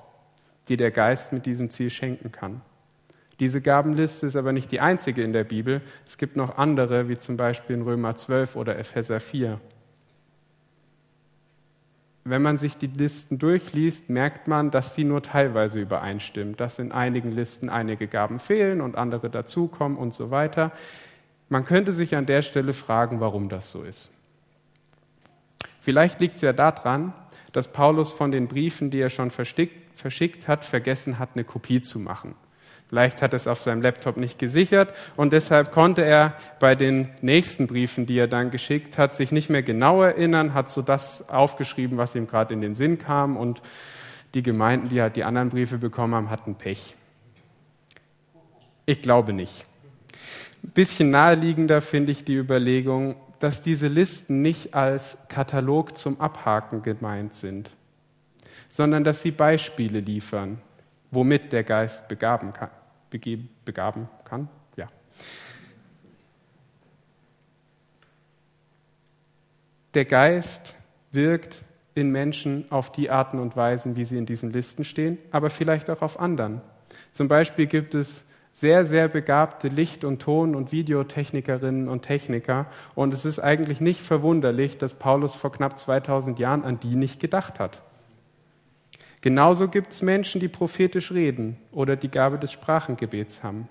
die 0.69 0.77
der 0.77 0.91
Geist 0.91 1.33
mit 1.33 1.45
diesem 1.45 1.69
Ziel 1.69 1.89
schenken 1.89 2.31
kann. 2.31 2.61
Diese 3.39 3.61
Gabenliste 3.61 4.25
ist 4.27 4.35
aber 4.35 4.51
nicht 4.51 4.71
die 4.71 4.79
einzige 4.79 5.21
in 5.21 5.33
der 5.33 5.43
Bibel. 5.43 5.81
Es 6.05 6.17
gibt 6.17 6.35
noch 6.35 6.57
andere, 6.57 7.07
wie 7.07 7.17
zum 7.17 7.37
Beispiel 7.37 7.75
in 7.75 7.83
Römer 7.83 8.15
12 8.15 8.55
oder 8.55 8.77
Epheser 8.79 9.19
4 9.19 9.59
wenn 12.29 12.41
man 12.41 12.57
sich 12.57 12.77
die 12.77 12.87
Listen 12.87 13.39
durchliest, 13.39 14.09
merkt 14.09 14.47
man, 14.47 14.71
dass 14.71 14.93
sie 14.93 15.03
nur 15.03 15.21
teilweise 15.21 15.79
übereinstimmen, 15.79 16.57
dass 16.57 16.79
in 16.79 16.91
einigen 16.91 17.31
Listen 17.31 17.69
einige 17.69 18.07
Gaben 18.07 18.39
fehlen 18.39 18.81
und 18.81 18.97
andere 18.97 19.29
dazukommen 19.29 19.97
und 19.97 20.13
so 20.13 20.29
weiter. 20.31 20.71
Man 21.49 21.63
könnte 21.63 21.93
sich 21.93 22.15
an 22.15 22.25
der 22.25 22.41
Stelle 22.41 22.73
fragen, 22.73 23.19
warum 23.19 23.49
das 23.49 23.71
so 23.71 23.83
ist. 23.83 24.11
Vielleicht 25.79 26.19
liegt 26.19 26.35
es 26.35 26.41
ja 26.41 26.53
daran, 26.53 27.13
dass 27.53 27.71
Paulus 27.71 28.11
von 28.11 28.31
den 28.31 28.47
Briefen, 28.47 28.91
die 28.91 28.99
er 28.99 29.09
schon 29.09 29.31
verschickt 29.31 30.47
hat, 30.47 30.65
vergessen 30.65 31.19
hat, 31.19 31.29
eine 31.33 31.45
Kopie 31.45 31.79
zu 31.81 31.99
machen. 31.99 32.35
Vielleicht 32.89 33.21
hat 33.21 33.33
er 33.33 33.37
es 33.37 33.47
auf 33.47 33.59
seinem 33.59 33.81
Laptop 33.81 34.15
nicht 34.15 34.39
gesichert 34.39 34.93
und 35.17 35.33
deshalb 35.33 35.71
konnte 35.71 36.05
er 36.05 36.35
bei 36.59 36.73
den 36.73 37.09
nächsten 37.21 37.67
Briefen, 37.67 38.05
die 38.05 38.17
er 38.17 38.27
dann 38.27 38.49
geschickt 38.49 38.97
hat, 38.97 39.13
sich 39.13 39.33
nicht 39.33 39.49
mehr 39.49 39.63
genau 39.63 40.01
erinnern, 40.01 40.53
hat 40.53 40.69
so 40.69 40.81
das 40.81 41.27
aufgeschrieben, 41.27 41.97
was 41.97 42.15
ihm 42.15 42.27
gerade 42.27 42.53
in 42.53 42.61
den 42.61 42.75
Sinn 42.75 42.97
kam 42.97 43.35
und 43.35 43.61
die 44.33 44.41
Gemeinden, 44.41 44.87
die 44.87 45.01
halt 45.01 45.17
die 45.17 45.25
anderen 45.25 45.49
Briefe 45.49 45.77
bekommen 45.77 46.15
haben, 46.15 46.29
hatten 46.29 46.55
Pech. 46.55 46.95
Ich 48.85 49.01
glaube 49.01 49.33
nicht. 49.33 49.65
Ein 50.63 50.71
bisschen 50.71 51.09
naheliegender 51.09 51.81
finde 51.81 52.11
ich 52.11 52.23
die 52.23 52.35
Überlegung, 52.35 53.15
dass 53.39 53.61
diese 53.61 53.87
Listen 53.87 54.41
nicht 54.41 54.73
als 54.73 55.17
Katalog 55.27 55.97
zum 55.97 56.19
Abhaken 56.21 56.81
gemeint 56.81 57.33
sind, 57.33 57.69
sondern 58.69 59.03
dass 59.03 59.21
sie 59.21 59.31
Beispiele 59.31 59.99
liefern, 59.99 60.61
womit 61.11 61.53
der 61.53 61.63
Geist 61.63 62.07
begaben 62.07 62.53
kann. 62.53 62.69
begaben 63.65 64.09
kann? 64.25 64.49
Ja. 64.75 64.87
Der 69.93 70.05
Geist 70.05 70.75
wirkt 71.11 71.63
in 71.95 72.11
Menschen 72.11 72.65
auf 72.69 72.91
die 72.91 73.09
Arten 73.09 73.39
und 73.39 73.55
Weisen, 73.55 73.95
wie 73.95 74.05
sie 74.05 74.17
in 74.17 74.25
diesen 74.25 74.51
Listen 74.51 74.83
stehen, 74.83 75.17
aber 75.31 75.49
vielleicht 75.49 75.89
auch 75.89 76.01
auf 76.01 76.19
anderen. 76.19 76.61
Zum 77.11 77.27
Beispiel 77.27 77.65
gibt 77.65 77.95
es 77.95 78.23
sehr, 78.51 78.85
sehr 78.85 79.07
begabte 79.07 79.67
Licht- 79.67 80.03
und 80.03 80.19
Ton- 80.19 80.55
und 80.55 80.71
Videotechnikerinnen 80.71 81.87
und 81.87 82.01
Techniker. 82.01 82.65
Und 82.95 83.13
es 83.13 83.23
ist 83.23 83.39
eigentlich 83.39 83.81
nicht 83.81 84.01
verwunderlich, 84.01 84.79
dass 84.79 84.95
Paulus 84.95 85.35
vor 85.35 85.51
knapp 85.51 85.77
2000 85.77 86.39
Jahren 86.39 86.63
an 86.63 86.79
die 86.79 86.95
nicht 86.95 87.19
gedacht 87.19 87.59
hat. 87.59 87.83
Genauso 89.21 89.67
gibt 89.67 89.91
es 89.91 90.01
Menschen, 90.01 90.39
die 90.39 90.47
prophetisch 90.47 91.11
reden 91.11 91.57
oder 91.71 91.95
die 91.95 92.09
Gabe 92.09 92.37
des 92.37 92.51
Sprachengebets 92.51 93.43
haben. 93.43 93.67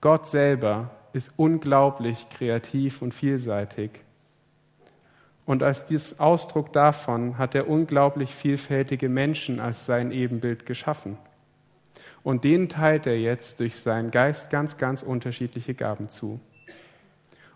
Gott 0.00 0.28
selber 0.28 0.90
ist 1.12 1.32
unglaublich 1.36 2.28
kreativ 2.30 3.02
und 3.02 3.14
vielseitig. 3.14 3.90
Und 5.46 5.62
als 5.62 5.84
dies 5.84 6.18
Ausdruck 6.20 6.72
davon 6.72 7.38
hat 7.38 7.54
er 7.54 7.68
unglaublich 7.68 8.34
vielfältige 8.34 9.08
Menschen 9.08 9.60
als 9.60 9.86
sein 9.86 10.12
Ebenbild 10.12 10.66
geschaffen. 10.66 11.16
Und 12.22 12.44
denen 12.44 12.68
teilt 12.68 13.06
er 13.06 13.18
jetzt 13.18 13.60
durch 13.60 13.76
seinen 13.76 14.10
Geist 14.10 14.50
ganz, 14.50 14.76
ganz 14.76 15.02
unterschiedliche 15.02 15.74
Gaben 15.74 16.08
zu. 16.08 16.38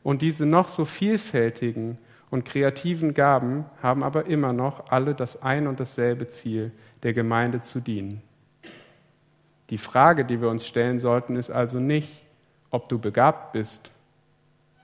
Und 0.03 0.23
diese 0.23 0.47
noch 0.47 0.69
so 0.69 0.85
vielfältigen 0.85 1.99
und 2.35 2.45
kreativen 2.45 3.15
Gaben 3.15 3.65
haben 3.81 4.03
aber 4.03 4.27
immer 4.27 4.53
noch 4.53 4.91
alle 4.91 5.15
das 5.15 5.41
ein 5.41 5.69
und 5.69 5.79
dasselbe 5.79 6.27
Ziel, 6.31 6.73
der 7.05 7.13
Gemeinde 7.13 7.63
zu 7.63 7.79
dienen. 7.79 8.23
Die 9.71 9.79
Frage, 9.79 10.25
die 10.25 10.41
wir 10.41 10.49
uns 10.49 10.67
stellen 10.67 10.99
sollten, 10.99 11.37
ist 11.37 11.53
also 11.53 11.79
nicht, 11.79 12.27
ob 12.71 12.89
du 12.89 12.99
begabt 12.99 13.53
bist. 13.53 13.93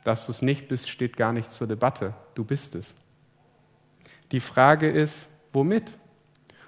Dass 0.05 0.27
du 0.27 0.31
es 0.31 0.43
nicht 0.43 0.69
bist, 0.69 0.89
steht 0.89 1.17
gar 1.17 1.33
nicht 1.33 1.51
zur 1.51 1.67
Debatte. 1.67 2.15
Du 2.37 2.45
bist 2.45 2.77
es. 2.77 2.95
Die 4.31 4.39
Frage 4.39 4.89
ist, 4.89 5.29
womit? 5.53 5.91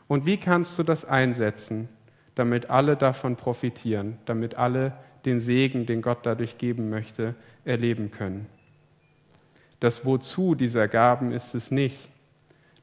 Und 0.08 0.26
wie 0.26 0.36
kannst 0.36 0.76
du 0.80 0.82
das 0.82 1.04
einsetzen, 1.04 1.88
damit 2.34 2.70
alle 2.70 2.96
davon 2.96 3.36
profitieren, 3.36 4.18
damit 4.24 4.56
alle 4.56 4.94
den 5.26 5.38
Segen, 5.38 5.86
den 5.86 6.02
Gott 6.02 6.26
dadurch 6.26 6.58
geben 6.58 6.90
möchte, 6.90 7.36
erleben 7.64 8.10
können? 8.10 8.48
Das 9.82 10.04
Wozu 10.04 10.54
dieser 10.54 10.86
Gaben 10.86 11.32
ist 11.32 11.56
es 11.56 11.72
nicht, 11.72 12.08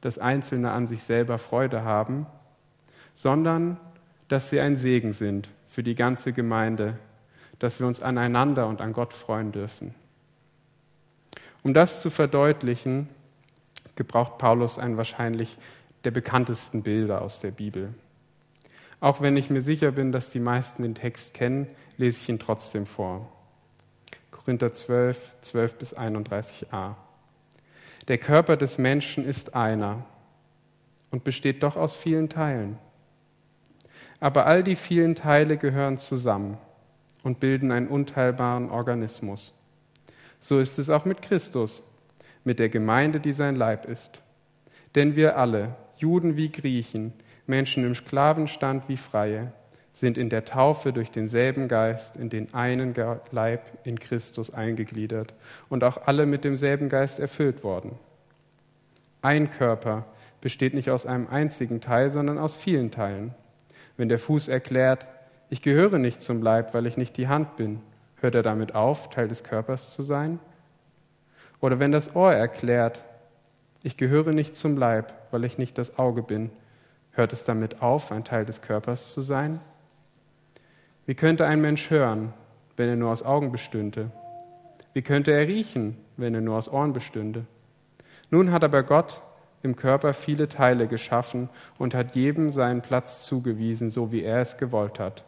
dass 0.02 0.18
Einzelne 0.18 0.72
an 0.72 0.86
sich 0.86 1.02
selber 1.02 1.38
Freude 1.38 1.82
haben, 1.82 2.26
sondern 3.14 3.78
dass 4.28 4.50
sie 4.50 4.60
ein 4.60 4.76
Segen 4.76 5.14
sind 5.14 5.48
für 5.66 5.82
die 5.82 5.94
ganze 5.94 6.34
Gemeinde, 6.34 6.98
dass 7.58 7.80
wir 7.80 7.86
uns 7.86 8.02
aneinander 8.02 8.66
und 8.66 8.82
an 8.82 8.92
Gott 8.92 9.14
freuen 9.14 9.50
dürfen. 9.50 9.94
Um 11.62 11.72
das 11.72 12.02
zu 12.02 12.10
verdeutlichen, 12.10 13.08
gebraucht 13.96 14.36
Paulus 14.36 14.78
einen 14.78 14.98
wahrscheinlich 14.98 15.56
der 16.04 16.10
bekanntesten 16.10 16.82
Bilder 16.82 17.22
aus 17.22 17.40
der 17.40 17.50
Bibel. 17.50 17.94
Auch 19.00 19.22
wenn 19.22 19.38
ich 19.38 19.48
mir 19.48 19.62
sicher 19.62 19.92
bin, 19.92 20.12
dass 20.12 20.28
die 20.28 20.38
meisten 20.38 20.82
den 20.82 20.94
Text 20.94 21.32
kennen, 21.32 21.66
lese 21.96 22.20
ich 22.20 22.28
ihn 22.28 22.38
trotzdem 22.38 22.84
vor. 22.84 23.32
Korinther 24.50 24.74
12, 24.74 25.36
12 25.42 25.74
bis 25.76 25.96
31a. 25.96 26.96
Der 28.08 28.18
Körper 28.18 28.56
des 28.56 28.78
Menschen 28.78 29.24
ist 29.24 29.54
einer 29.54 30.04
und 31.12 31.22
besteht 31.22 31.62
doch 31.62 31.76
aus 31.76 31.94
vielen 31.94 32.28
Teilen. 32.28 32.76
Aber 34.18 34.46
all 34.46 34.64
die 34.64 34.74
vielen 34.74 35.14
Teile 35.14 35.56
gehören 35.56 35.98
zusammen 35.98 36.58
und 37.22 37.38
bilden 37.38 37.70
einen 37.70 37.86
unteilbaren 37.86 38.70
Organismus. 38.70 39.54
So 40.40 40.58
ist 40.58 40.80
es 40.80 40.90
auch 40.90 41.04
mit 41.04 41.22
Christus, 41.22 41.84
mit 42.42 42.58
der 42.58 42.70
Gemeinde, 42.70 43.20
die 43.20 43.32
sein 43.32 43.54
Leib 43.54 43.86
ist. 43.86 44.20
Denn 44.96 45.14
wir 45.14 45.38
alle, 45.38 45.76
Juden 45.96 46.36
wie 46.36 46.50
Griechen, 46.50 47.12
Menschen 47.46 47.84
im 47.84 47.94
Sklavenstand 47.94 48.88
wie 48.88 48.96
Freie, 48.96 49.52
sind 50.00 50.16
in 50.16 50.30
der 50.30 50.46
Taufe 50.46 50.94
durch 50.94 51.10
denselben 51.10 51.68
Geist 51.68 52.16
in 52.16 52.30
den 52.30 52.54
einen 52.54 52.94
Leib 53.32 53.60
in 53.84 53.98
Christus 53.98 54.48
eingegliedert 54.48 55.34
und 55.68 55.84
auch 55.84 56.06
alle 56.06 56.24
mit 56.24 56.42
demselben 56.42 56.88
Geist 56.88 57.20
erfüllt 57.20 57.62
worden. 57.62 57.92
Ein 59.20 59.50
Körper 59.50 60.06
besteht 60.40 60.72
nicht 60.72 60.88
aus 60.88 61.04
einem 61.04 61.28
einzigen 61.28 61.82
Teil, 61.82 62.08
sondern 62.08 62.38
aus 62.38 62.56
vielen 62.56 62.90
Teilen. 62.90 63.34
Wenn 63.98 64.08
der 64.08 64.18
Fuß 64.18 64.48
erklärt, 64.48 65.06
ich 65.50 65.60
gehöre 65.60 65.98
nicht 65.98 66.22
zum 66.22 66.40
Leib, 66.40 66.72
weil 66.72 66.86
ich 66.86 66.96
nicht 66.96 67.18
die 67.18 67.28
Hand 67.28 67.56
bin, 67.56 67.82
hört 68.22 68.34
er 68.34 68.42
damit 68.42 68.74
auf, 68.74 69.10
Teil 69.10 69.28
des 69.28 69.44
Körpers 69.44 69.92
zu 69.92 70.02
sein? 70.02 70.38
Oder 71.60 71.78
wenn 71.78 71.92
das 71.92 72.16
Ohr 72.16 72.32
erklärt, 72.32 73.04
ich 73.82 73.98
gehöre 73.98 74.32
nicht 74.32 74.56
zum 74.56 74.78
Leib, 74.78 75.12
weil 75.30 75.44
ich 75.44 75.58
nicht 75.58 75.76
das 75.76 75.98
Auge 75.98 76.22
bin, 76.22 76.50
hört 77.10 77.34
es 77.34 77.44
damit 77.44 77.82
auf, 77.82 78.12
ein 78.12 78.24
Teil 78.24 78.46
des 78.46 78.62
Körpers 78.62 79.12
zu 79.12 79.20
sein? 79.20 79.60
Wie 81.10 81.16
könnte 81.16 81.44
ein 81.44 81.60
Mensch 81.60 81.90
hören, 81.90 82.32
wenn 82.76 82.88
er 82.88 82.94
nur 82.94 83.10
aus 83.10 83.24
Augen 83.24 83.50
bestünde? 83.50 84.12
Wie 84.92 85.02
könnte 85.02 85.32
er 85.32 85.48
riechen, 85.48 85.96
wenn 86.16 86.36
er 86.36 86.40
nur 86.40 86.56
aus 86.56 86.68
Ohren 86.68 86.92
bestünde? 86.92 87.46
Nun 88.30 88.52
hat 88.52 88.62
aber 88.62 88.84
Gott 88.84 89.20
im 89.64 89.74
Körper 89.74 90.12
viele 90.12 90.46
Teile 90.46 90.86
geschaffen 90.86 91.48
und 91.78 91.96
hat 91.96 92.14
jedem 92.14 92.48
seinen 92.48 92.80
Platz 92.80 93.26
zugewiesen, 93.26 93.90
so 93.90 94.12
wie 94.12 94.22
er 94.22 94.40
es 94.40 94.56
gewollt 94.56 95.00
hat. 95.00 95.24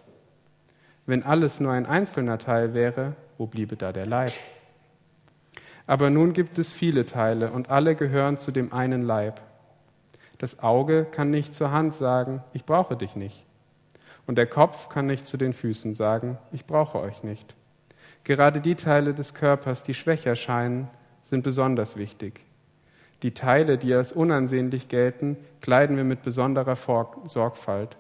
Wenn 1.07 1.25
alles 1.25 1.59
nur 1.59 1.73
ein 1.73 1.87
einzelner 1.87 2.39
Teil 2.39 2.75
wäre, 2.75 3.17
wo 3.37 3.49
bliebe 3.49 3.75
da 3.75 3.91
der 3.91 4.07
Leib? 4.07 4.35
Aber 5.89 6.11
nun 6.11 6.33
gibt 6.33 6.61
es 6.61 6.71
viele 6.71 7.07
Teile 7.07 7.51
und 7.51 7.71
alle 7.71 7.97
gehören 7.97 8.37
zu 8.37 8.53
dem 8.53 8.73
einen 8.73 9.03
Leib. 9.03 9.41
Das 10.39 10.63
Auge 10.63 11.07
kann 11.11 11.31
nicht 11.31 11.53
zur 11.53 11.73
Hand 11.73 11.97
sagen, 11.97 12.45
ich 12.53 12.65
brauche 12.65 12.97
dich 12.97 13.17
nicht. 13.17 13.45
Und 14.33 14.37
der 14.37 14.47
Kopf 14.47 14.89
kann 14.89 15.09
nicht 15.09 15.27
zu 15.27 15.37
den 15.37 15.53
Füßen 15.53 15.93
sagen, 15.93 16.39
ich 16.53 16.65
brauche 16.65 16.99
euch 16.99 17.23
nicht. 17.23 17.55
Gerade 18.25 18.63
die 18.63 18.77
Teile 18.77 19.13
des 19.13 19.35
Körpers, 19.35 19.83
die 19.83 19.93
schwächer 19.93 20.37
scheinen, 20.37 20.89
sind 21.21 21.43
besonders 21.45 21.99
wichtig. 21.99 22.41
Die 23.23 23.35
Teile, 23.35 23.77
die 23.77 23.93
als 23.93 24.11
unansehnlich 24.11 24.89
gelten, 24.89 25.37
kleiden 25.61 25.99
wir 25.99 26.05
mit 26.05 26.23
besonderer 26.23 26.77
Sorgfalt 27.27 27.99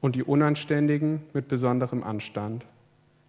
und 0.00 0.16
die 0.16 0.24
unanständigen 0.24 1.22
mit 1.34 1.46
besonderem 1.46 2.02
Anstand. 2.02 2.66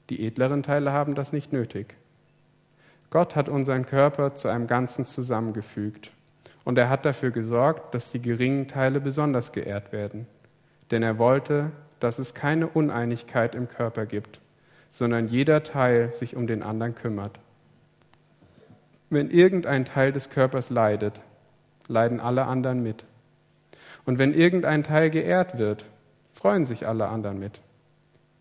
Die 0.10 0.26
edleren 0.26 0.64
Teile 0.64 0.92
haben 0.92 1.14
das 1.14 1.34
nicht 1.34 1.54
nötig. 1.54 1.96
Gott 3.12 3.36
hat 3.36 3.50
unseren 3.50 3.86
Körper 3.86 4.34
zu 4.34 4.48
einem 4.48 4.66
Ganzen 4.66 5.06
zusammengefügt 5.06 6.12
und 6.64 6.80
er 6.80 6.90
hat 6.90 7.06
dafür 7.06 7.30
gesorgt, 7.30 7.94
dass 7.94 8.10
die 8.10 8.20
geringen 8.20 8.68
Teile 8.68 9.00
besonders 9.00 9.52
geehrt 9.52 9.92
werden. 9.92 10.26
Denn 10.90 11.04
er 11.04 11.20
wollte, 11.20 11.72
dass 12.04 12.20
es 12.20 12.34
keine 12.34 12.68
Uneinigkeit 12.68 13.56
im 13.56 13.68
Körper 13.68 14.06
gibt, 14.06 14.40
sondern 14.90 15.28
jeder 15.28 15.64
Teil 15.64 16.12
sich 16.12 16.36
um 16.36 16.48
den 16.48 16.64
anderen 16.64 16.96
kümmert. 16.96 17.40
Wenn 19.10 19.30
irgendein 19.30 19.86
Teil 19.86 20.12
des 20.12 20.30
Körpers 20.30 20.70
leidet, 20.70 21.22
leiden 21.88 22.20
alle 22.20 22.46
anderen 22.46 22.84
mit. 22.84 23.04
Und 24.06 24.20
wenn 24.20 24.34
irgendein 24.34 24.84
Teil 24.84 25.10
geehrt 25.10 25.58
wird, 25.58 25.86
freuen 26.34 26.66
sich 26.66 26.88
alle 26.88 27.08
anderen 27.08 27.40
mit. 27.40 27.60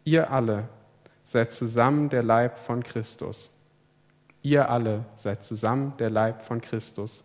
Ihr 0.05 0.31
alle 0.31 0.69
seid 1.25 1.52
zusammen 1.52 2.09
der 2.09 2.23
Leib 2.23 2.59
von 2.59 2.83
Christus. 2.83 3.50
Ihr 4.43 4.71
alle 4.71 5.05
seid 5.17 5.45
zusammen 5.45 5.95
der 5.99 6.11
Leib 6.11 6.43
von 6.43 6.61
Christus 6.61 7.25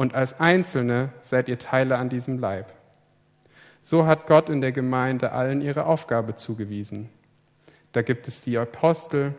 und 0.00 0.14
als 0.14 0.40
Einzelne 0.40 1.12
seid 1.20 1.48
ihr 1.50 1.58
Teile 1.58 1.98
an 1.98 2.08
diesem 2.08 2.38
Leib. 2.38 2.72
So 3.80 4.06
hat 4.06 4.26
Gott 4.26 4.48
in 4.48 4.60
der 4.60 4.72
Gemeinde 4.72 5.32
allen 5.32 5.62
ihre 5.62 5.86
Aufgabe 5.86 6.36
zugewiesen. 6.36 7.08
Da 7.92 8.02
gibt 8.02 8.28
es 8.28 8.42
die 8.42 8.58
Apostel, 8.58 9.34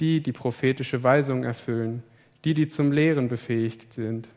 die 0.00 0.22
die 0.22 0.32
prophetische 0.32 1.02
Weisung 1.02 1.44
erfüllen, 1.44 2.02
die, 2.44 2.54
die 2.54 2.68
zum 2.68 2.92
Lehren 2.92 3.28
befähigt 3.28 3.92
sind. 3.92 4.28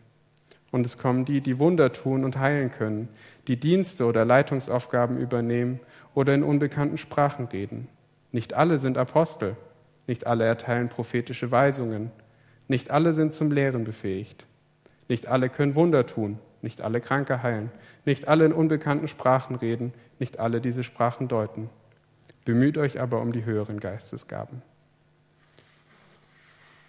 Und 0.72 0.86
es 0.86 0.98
kommen 0.98 1.26
die, 1.26 1.42
die 1.42 1.60
Wunder 1.60 1.94
tun 1.94 2.24
und 2.24 2.38
heilen 2.38 2.72
können, 2.72 3.08
die 3.48 3.58
Dienste 3.58 4.06
oder 4.06 4.26
Leitungsaufgaben 4.26 5.18
übernehmen 5.18 5.80
oder 6.14 6.34
in 6.34 6.44
unbekannten 6.44 6.98
Sprachen 6.98 7.46
reden. 7.46 7.88
Nicht 8.32 8.54
alle 8.54 8.78
sind 8.78 8.98
Apostel, 8.98 9.56
nicht 10.08 10.28
alle 10.28 10.44
erteilen 10.44 10.90
prophetische 10.90 11.52
Weisungen, 11.52 12.12
nicht 12.68 12.92
alle 12.92 13.14
sind 13.14 13.34
zum 13.34 13.52
Lehren 13.52 13.86
befähigt. 13.86 14.46
Nicht 15.08 15.28
alle 15.28 15.50
können 15.50 15.76
Wunder 15.76 16.06
tun, 16.06 16.38
nicht 16.62 16.82
alle 16.82 17.02
Kranke 17.02 17.44
heilen, 17.44 17.72
nicht 18.06 18.28
alle 18.28 18.46
in 18.46 18.54
unbekannten 18.54 19.08
Sprachen 19.08 19.56
reden, 19.56 19.94
nicht 20.20 20.40
alle 20.40 20.62
diese 20.62 20.84
Sprachen 20.84 21.28
deuten. 21.28 21.70
Bemüht 22.46 22.78
euch 22.78 23.00
aber 23.00 23.22
um 23.22 23.32
die 23.32 23.46
höheren 23.46 23.80
Geistesgaben. 23.80 24.62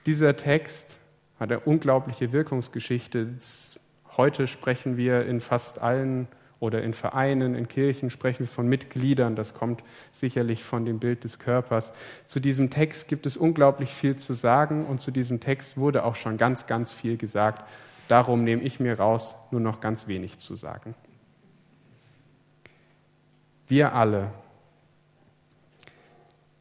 Dieser 0.07 0.37
Text 0.37 0.99
hat 1.39 1.51
eine 1.51 1.61
unglaubliche 1.61 2.33
Wirkungsgeschichte. 2.33 3.35
Heute 4.17 4.47
sprechen 4.47 4.97
wir 4.97 5.27
in 5.27 5.41
fast 5.41 5.81
allen 5.81 6.29
oder 6.61 6.83
in 6.83 6.93
Vereinen, 6.93 7.55
in 7.55 7.69
Kirchen 7.69 8.11
sprechen 8.11 8.41
wir 8.41 8.49
von 8.49 8.69
Mitgliedern. 8.69 9.37
Das 9.37 9.55
kommt 9.55 9.85
sicherlich 10.13 10.65
von 10.65 10.85
dem 10.85 10.99
Bild 10.99 11.25
des 11.25 11.39
Körpers. 11.39 11.93
Zu 12.27 12.41
diesem 12.41 12.71
Text 12.71 13.09
gibt 13.09 13.27
es 13.27 13.37
unglaublich 13.37 13.91
viel 13.91 14.17
zu 14.17 14.33
sagen 14.35 14.87
und 14.87 15.01
zu 15.01 15.11
diesem 15.11 15.41
Text 15.41 15.77
wurde 15.77 16.05
auch 16.05 16.17
schon 16.17 16.37
ganz, 16.37 16.67
ganz 16.67 16.93
viel 16.93 17.17
gesagt. 17.17 17.69
Darum 18.09 18.43
nehme 18.43 18.63
ich 18.63 18.81
mir 18.81 18.99
raus, 18.99 19.37
nur 19.51 19.61
noch 19.61 19.81
ganz 19.81 20.09
wenig 20.09 20.39
zu 20.39 20.57
sagen. 20.57 20.95
Wir 23.69 23.95
alle, 23.95 24.31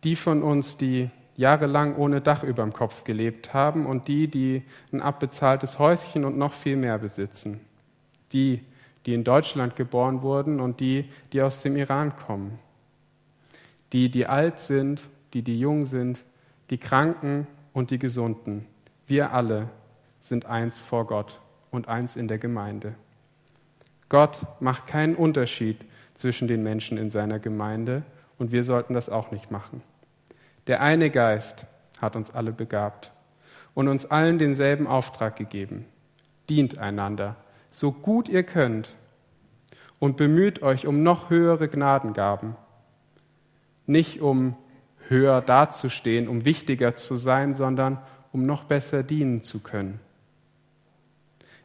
die 0.04 0.18
von 0.18 0.44
uns, 0.44 0.76
die 0.76 1.10
jahrelang 1.38 1.96
ohne 1.96 2.20
Dach 2.20 2.44
über 2.44 2.64
dem 2.64 2.74
Kopf 2.74 3.06
gelebt 3.06 3.54
haben 3.54 3.86
und 3.86 4.10
die, 4.10 4.28
die 4.28 4.64
ein 4.92 5.02
abbezahltes 5.02 5.80
Häuschen 5.80 6.26
und 6.26 6.38
noch 6.38 6.54
viel 6.54 6.76
mehr 6.76 6.98
besitzen, 6.98 7.62
die, 8.34 8.66
die 9.06 9.14
in 9.14 9.24
Deutschland 9.24 9.76
geboren 9.78 10.22
wurden 10.22 10.60
und 10.60 10.82
die, 10.82 11.10
die 11.32 11.42
aus 11.42 11.62
dem 11.62 11.78
Iran 11.78 12.16
kommen, 12.16 12.60
die, 13.94 14.10
die 14.10 14.28
alt 14.28 14.60
sind, 14.60 15.08
die, 15.34 15.44
die 15.44 15.60
jung 15.60 15.86
sind, 15.86 16.26
die 16.70 16.78
Kranken 16.78 17.48
und 17.72 17.92
die 17.92 18.00
Gesunden, 18.00 18.66
wir 19.06 19.32
alle 19.32 19.70
sind 20.28 20.46
eins 20.46 20.80
vor 20.80 21.08
Gott 21.08 21.42
und 21.72 21.88
eins 21.88 22.16
in 22.16 22.28
der 22.28 22.38
Gemeinde. 22.38 22.96
Gott 24.10 24.46
macht 24.60 24.88
keinen 24.88 25.16
Unterschied 25.16 25.78
zwischen 26.16 26.48
den 26.48 26.64
Menschen 26.64 26.98
in 26.98 27.10
seiner 27.10 27.40
Gemeinde 27.40 28.04
und 28.38 28.52
wir 28.52 28.64
sollten 28.64 28.94
das 28.94 29.10
auch 29.10 29.32
nicht 29.32 29.52
machen. 29.52 29.82
Der 30.68 30.82
eine 30.82 31.10
Geist 31.10 31.66
hat 32.02 32.16
uns 32.16 32.32
alle 32.32 32.52
begabt 32.52 33.12
und 33.74 33.88
uns 33.88 34.06
allen 34.06 34.38
denselben 34.38 34.88
Auftrag 34.88 35.36
gegeben. 35.36 35.86
Dient 36.50 36.78
einander, 36.78 37.36
so 37.70 37.92
gut 37.92 38.30
ihr 38.30 38.44
könnt 38.44 38.96
und 40.00 40.18
bemüht 40.18 40.62
euch 40.62 40.88
um 40.88 41.04
noch 41.04 41.30
höhere 41.30 41.68
Gnadengaben. 41.68 42.56
Nicht 43.86 44.22
um 44.22 44.56
höher 45.08 45.42
dazustehen, 45.42 46.28
um 46.28 46.46
wichtiger 46.46 46.96
zu 46.96 47.16
sein, 47.16 47.54
sondern 47.54 48.00
um 48.32 48.46
noch 48.46 48.66
besser 48.66 49.04
dienen 49.04 49.42
zu 49.42 49.62
können. 49.62 50.00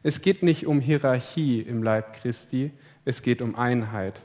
Es 0.02 0.20
geht 0.20 0.42
nicht 0.42 0.66
um 0.66 0.80
Hierarchie 0.80 1.60
im 1.60 1.82
Leib 1.82 2.14
Christi, 2.14 2.72
es 3.04 3.22
geht 3.22 3.40
um 3.40 3.54
Einheit. 3.54 4.22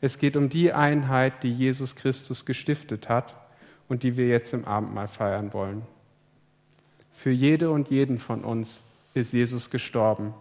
Es 0.00 0.18
geht 0.18 0.36
um 0.36 0.48
die 0.48 0.72
Einheit, 0.72 1.42
die 1.42 1.52
Jesus 1.52 1.96
Christus 1.96 2.46
gestiftet 2.46 3.08
hat 3.08 3.34
und 3.88 4.02
die 4.02 4.16
wir 4.16 4.28
jetzt 4.28 4.52
im 4.52 4.64
Abendmahl 4.64 5.08
feiern 5.08 5.52
wollen. 5.52 5.82
Für 7.12 7.30
jede 7.30 7.70
und 7.70 7.90
jeden 7.90 8.18
von 8.18 8.44
uns 8.44 8.80
ist 9.14 9.32
Jesus 9.32 9.70
gestorben 9.70 10.34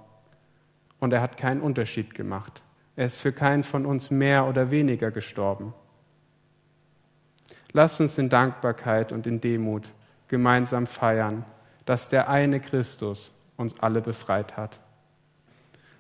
und 1.00 1.12
er 1.12 1.22
hat 1.22 1.38
keinen 1.38 1.62
Unterschied 1.62 2.14
gemacht. 2.14 2.62
Er 2.96 3.08
ist 3.08 3.18
für 3.18 3.32
keinen 3.32 3.64
von 3.64 3.86
uns 3.86 4.12
mehr 4.12 4.46
oder 4.46 4.72
weniger 4.72 5.12
gestorben. 5.12 5.74
Lasst 7.74 8.00
uns 8.00 8.18
in 8.18 8.30
Dankbarkeit 8.30 9.12
und 9.12 9.28
in 9.28 9.42
Demut 9.42 9.90
gemeinsam 10.28 10.88
feiern, 10.88 11.46
dass 11.86 12.10
der 12.10 12.30
eine 12.30 12.60
Christus 12.60 13.34
uns 13.58 13.80
alle 13.80 14.02
befreit 14.02 14.56
hat. 14.56 14.80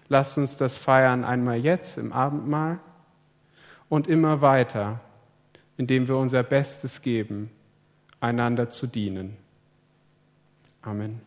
Lasst 0.09 0.37
uns 0.37 0.57
das 0.57 0.77
feiern 0.77 1.25
einmal 1.25 1.57
jetzt 1.57 1.97
im 1.97 2.13
Abendmahl 2.13 2.79
und 3.89 4.07
immer 4.07 4.41
weiter, 4.41 5.01
indem 5.75 6.07
wir 6.07 6.17
unser 6.17 6.43
Bestes 6.43 7.01
geben, 7.01 7.51
einander 8.19 8.69
zu 8.69 8.87
dienen. 8.87 9.35
Amen. 10.81 11.21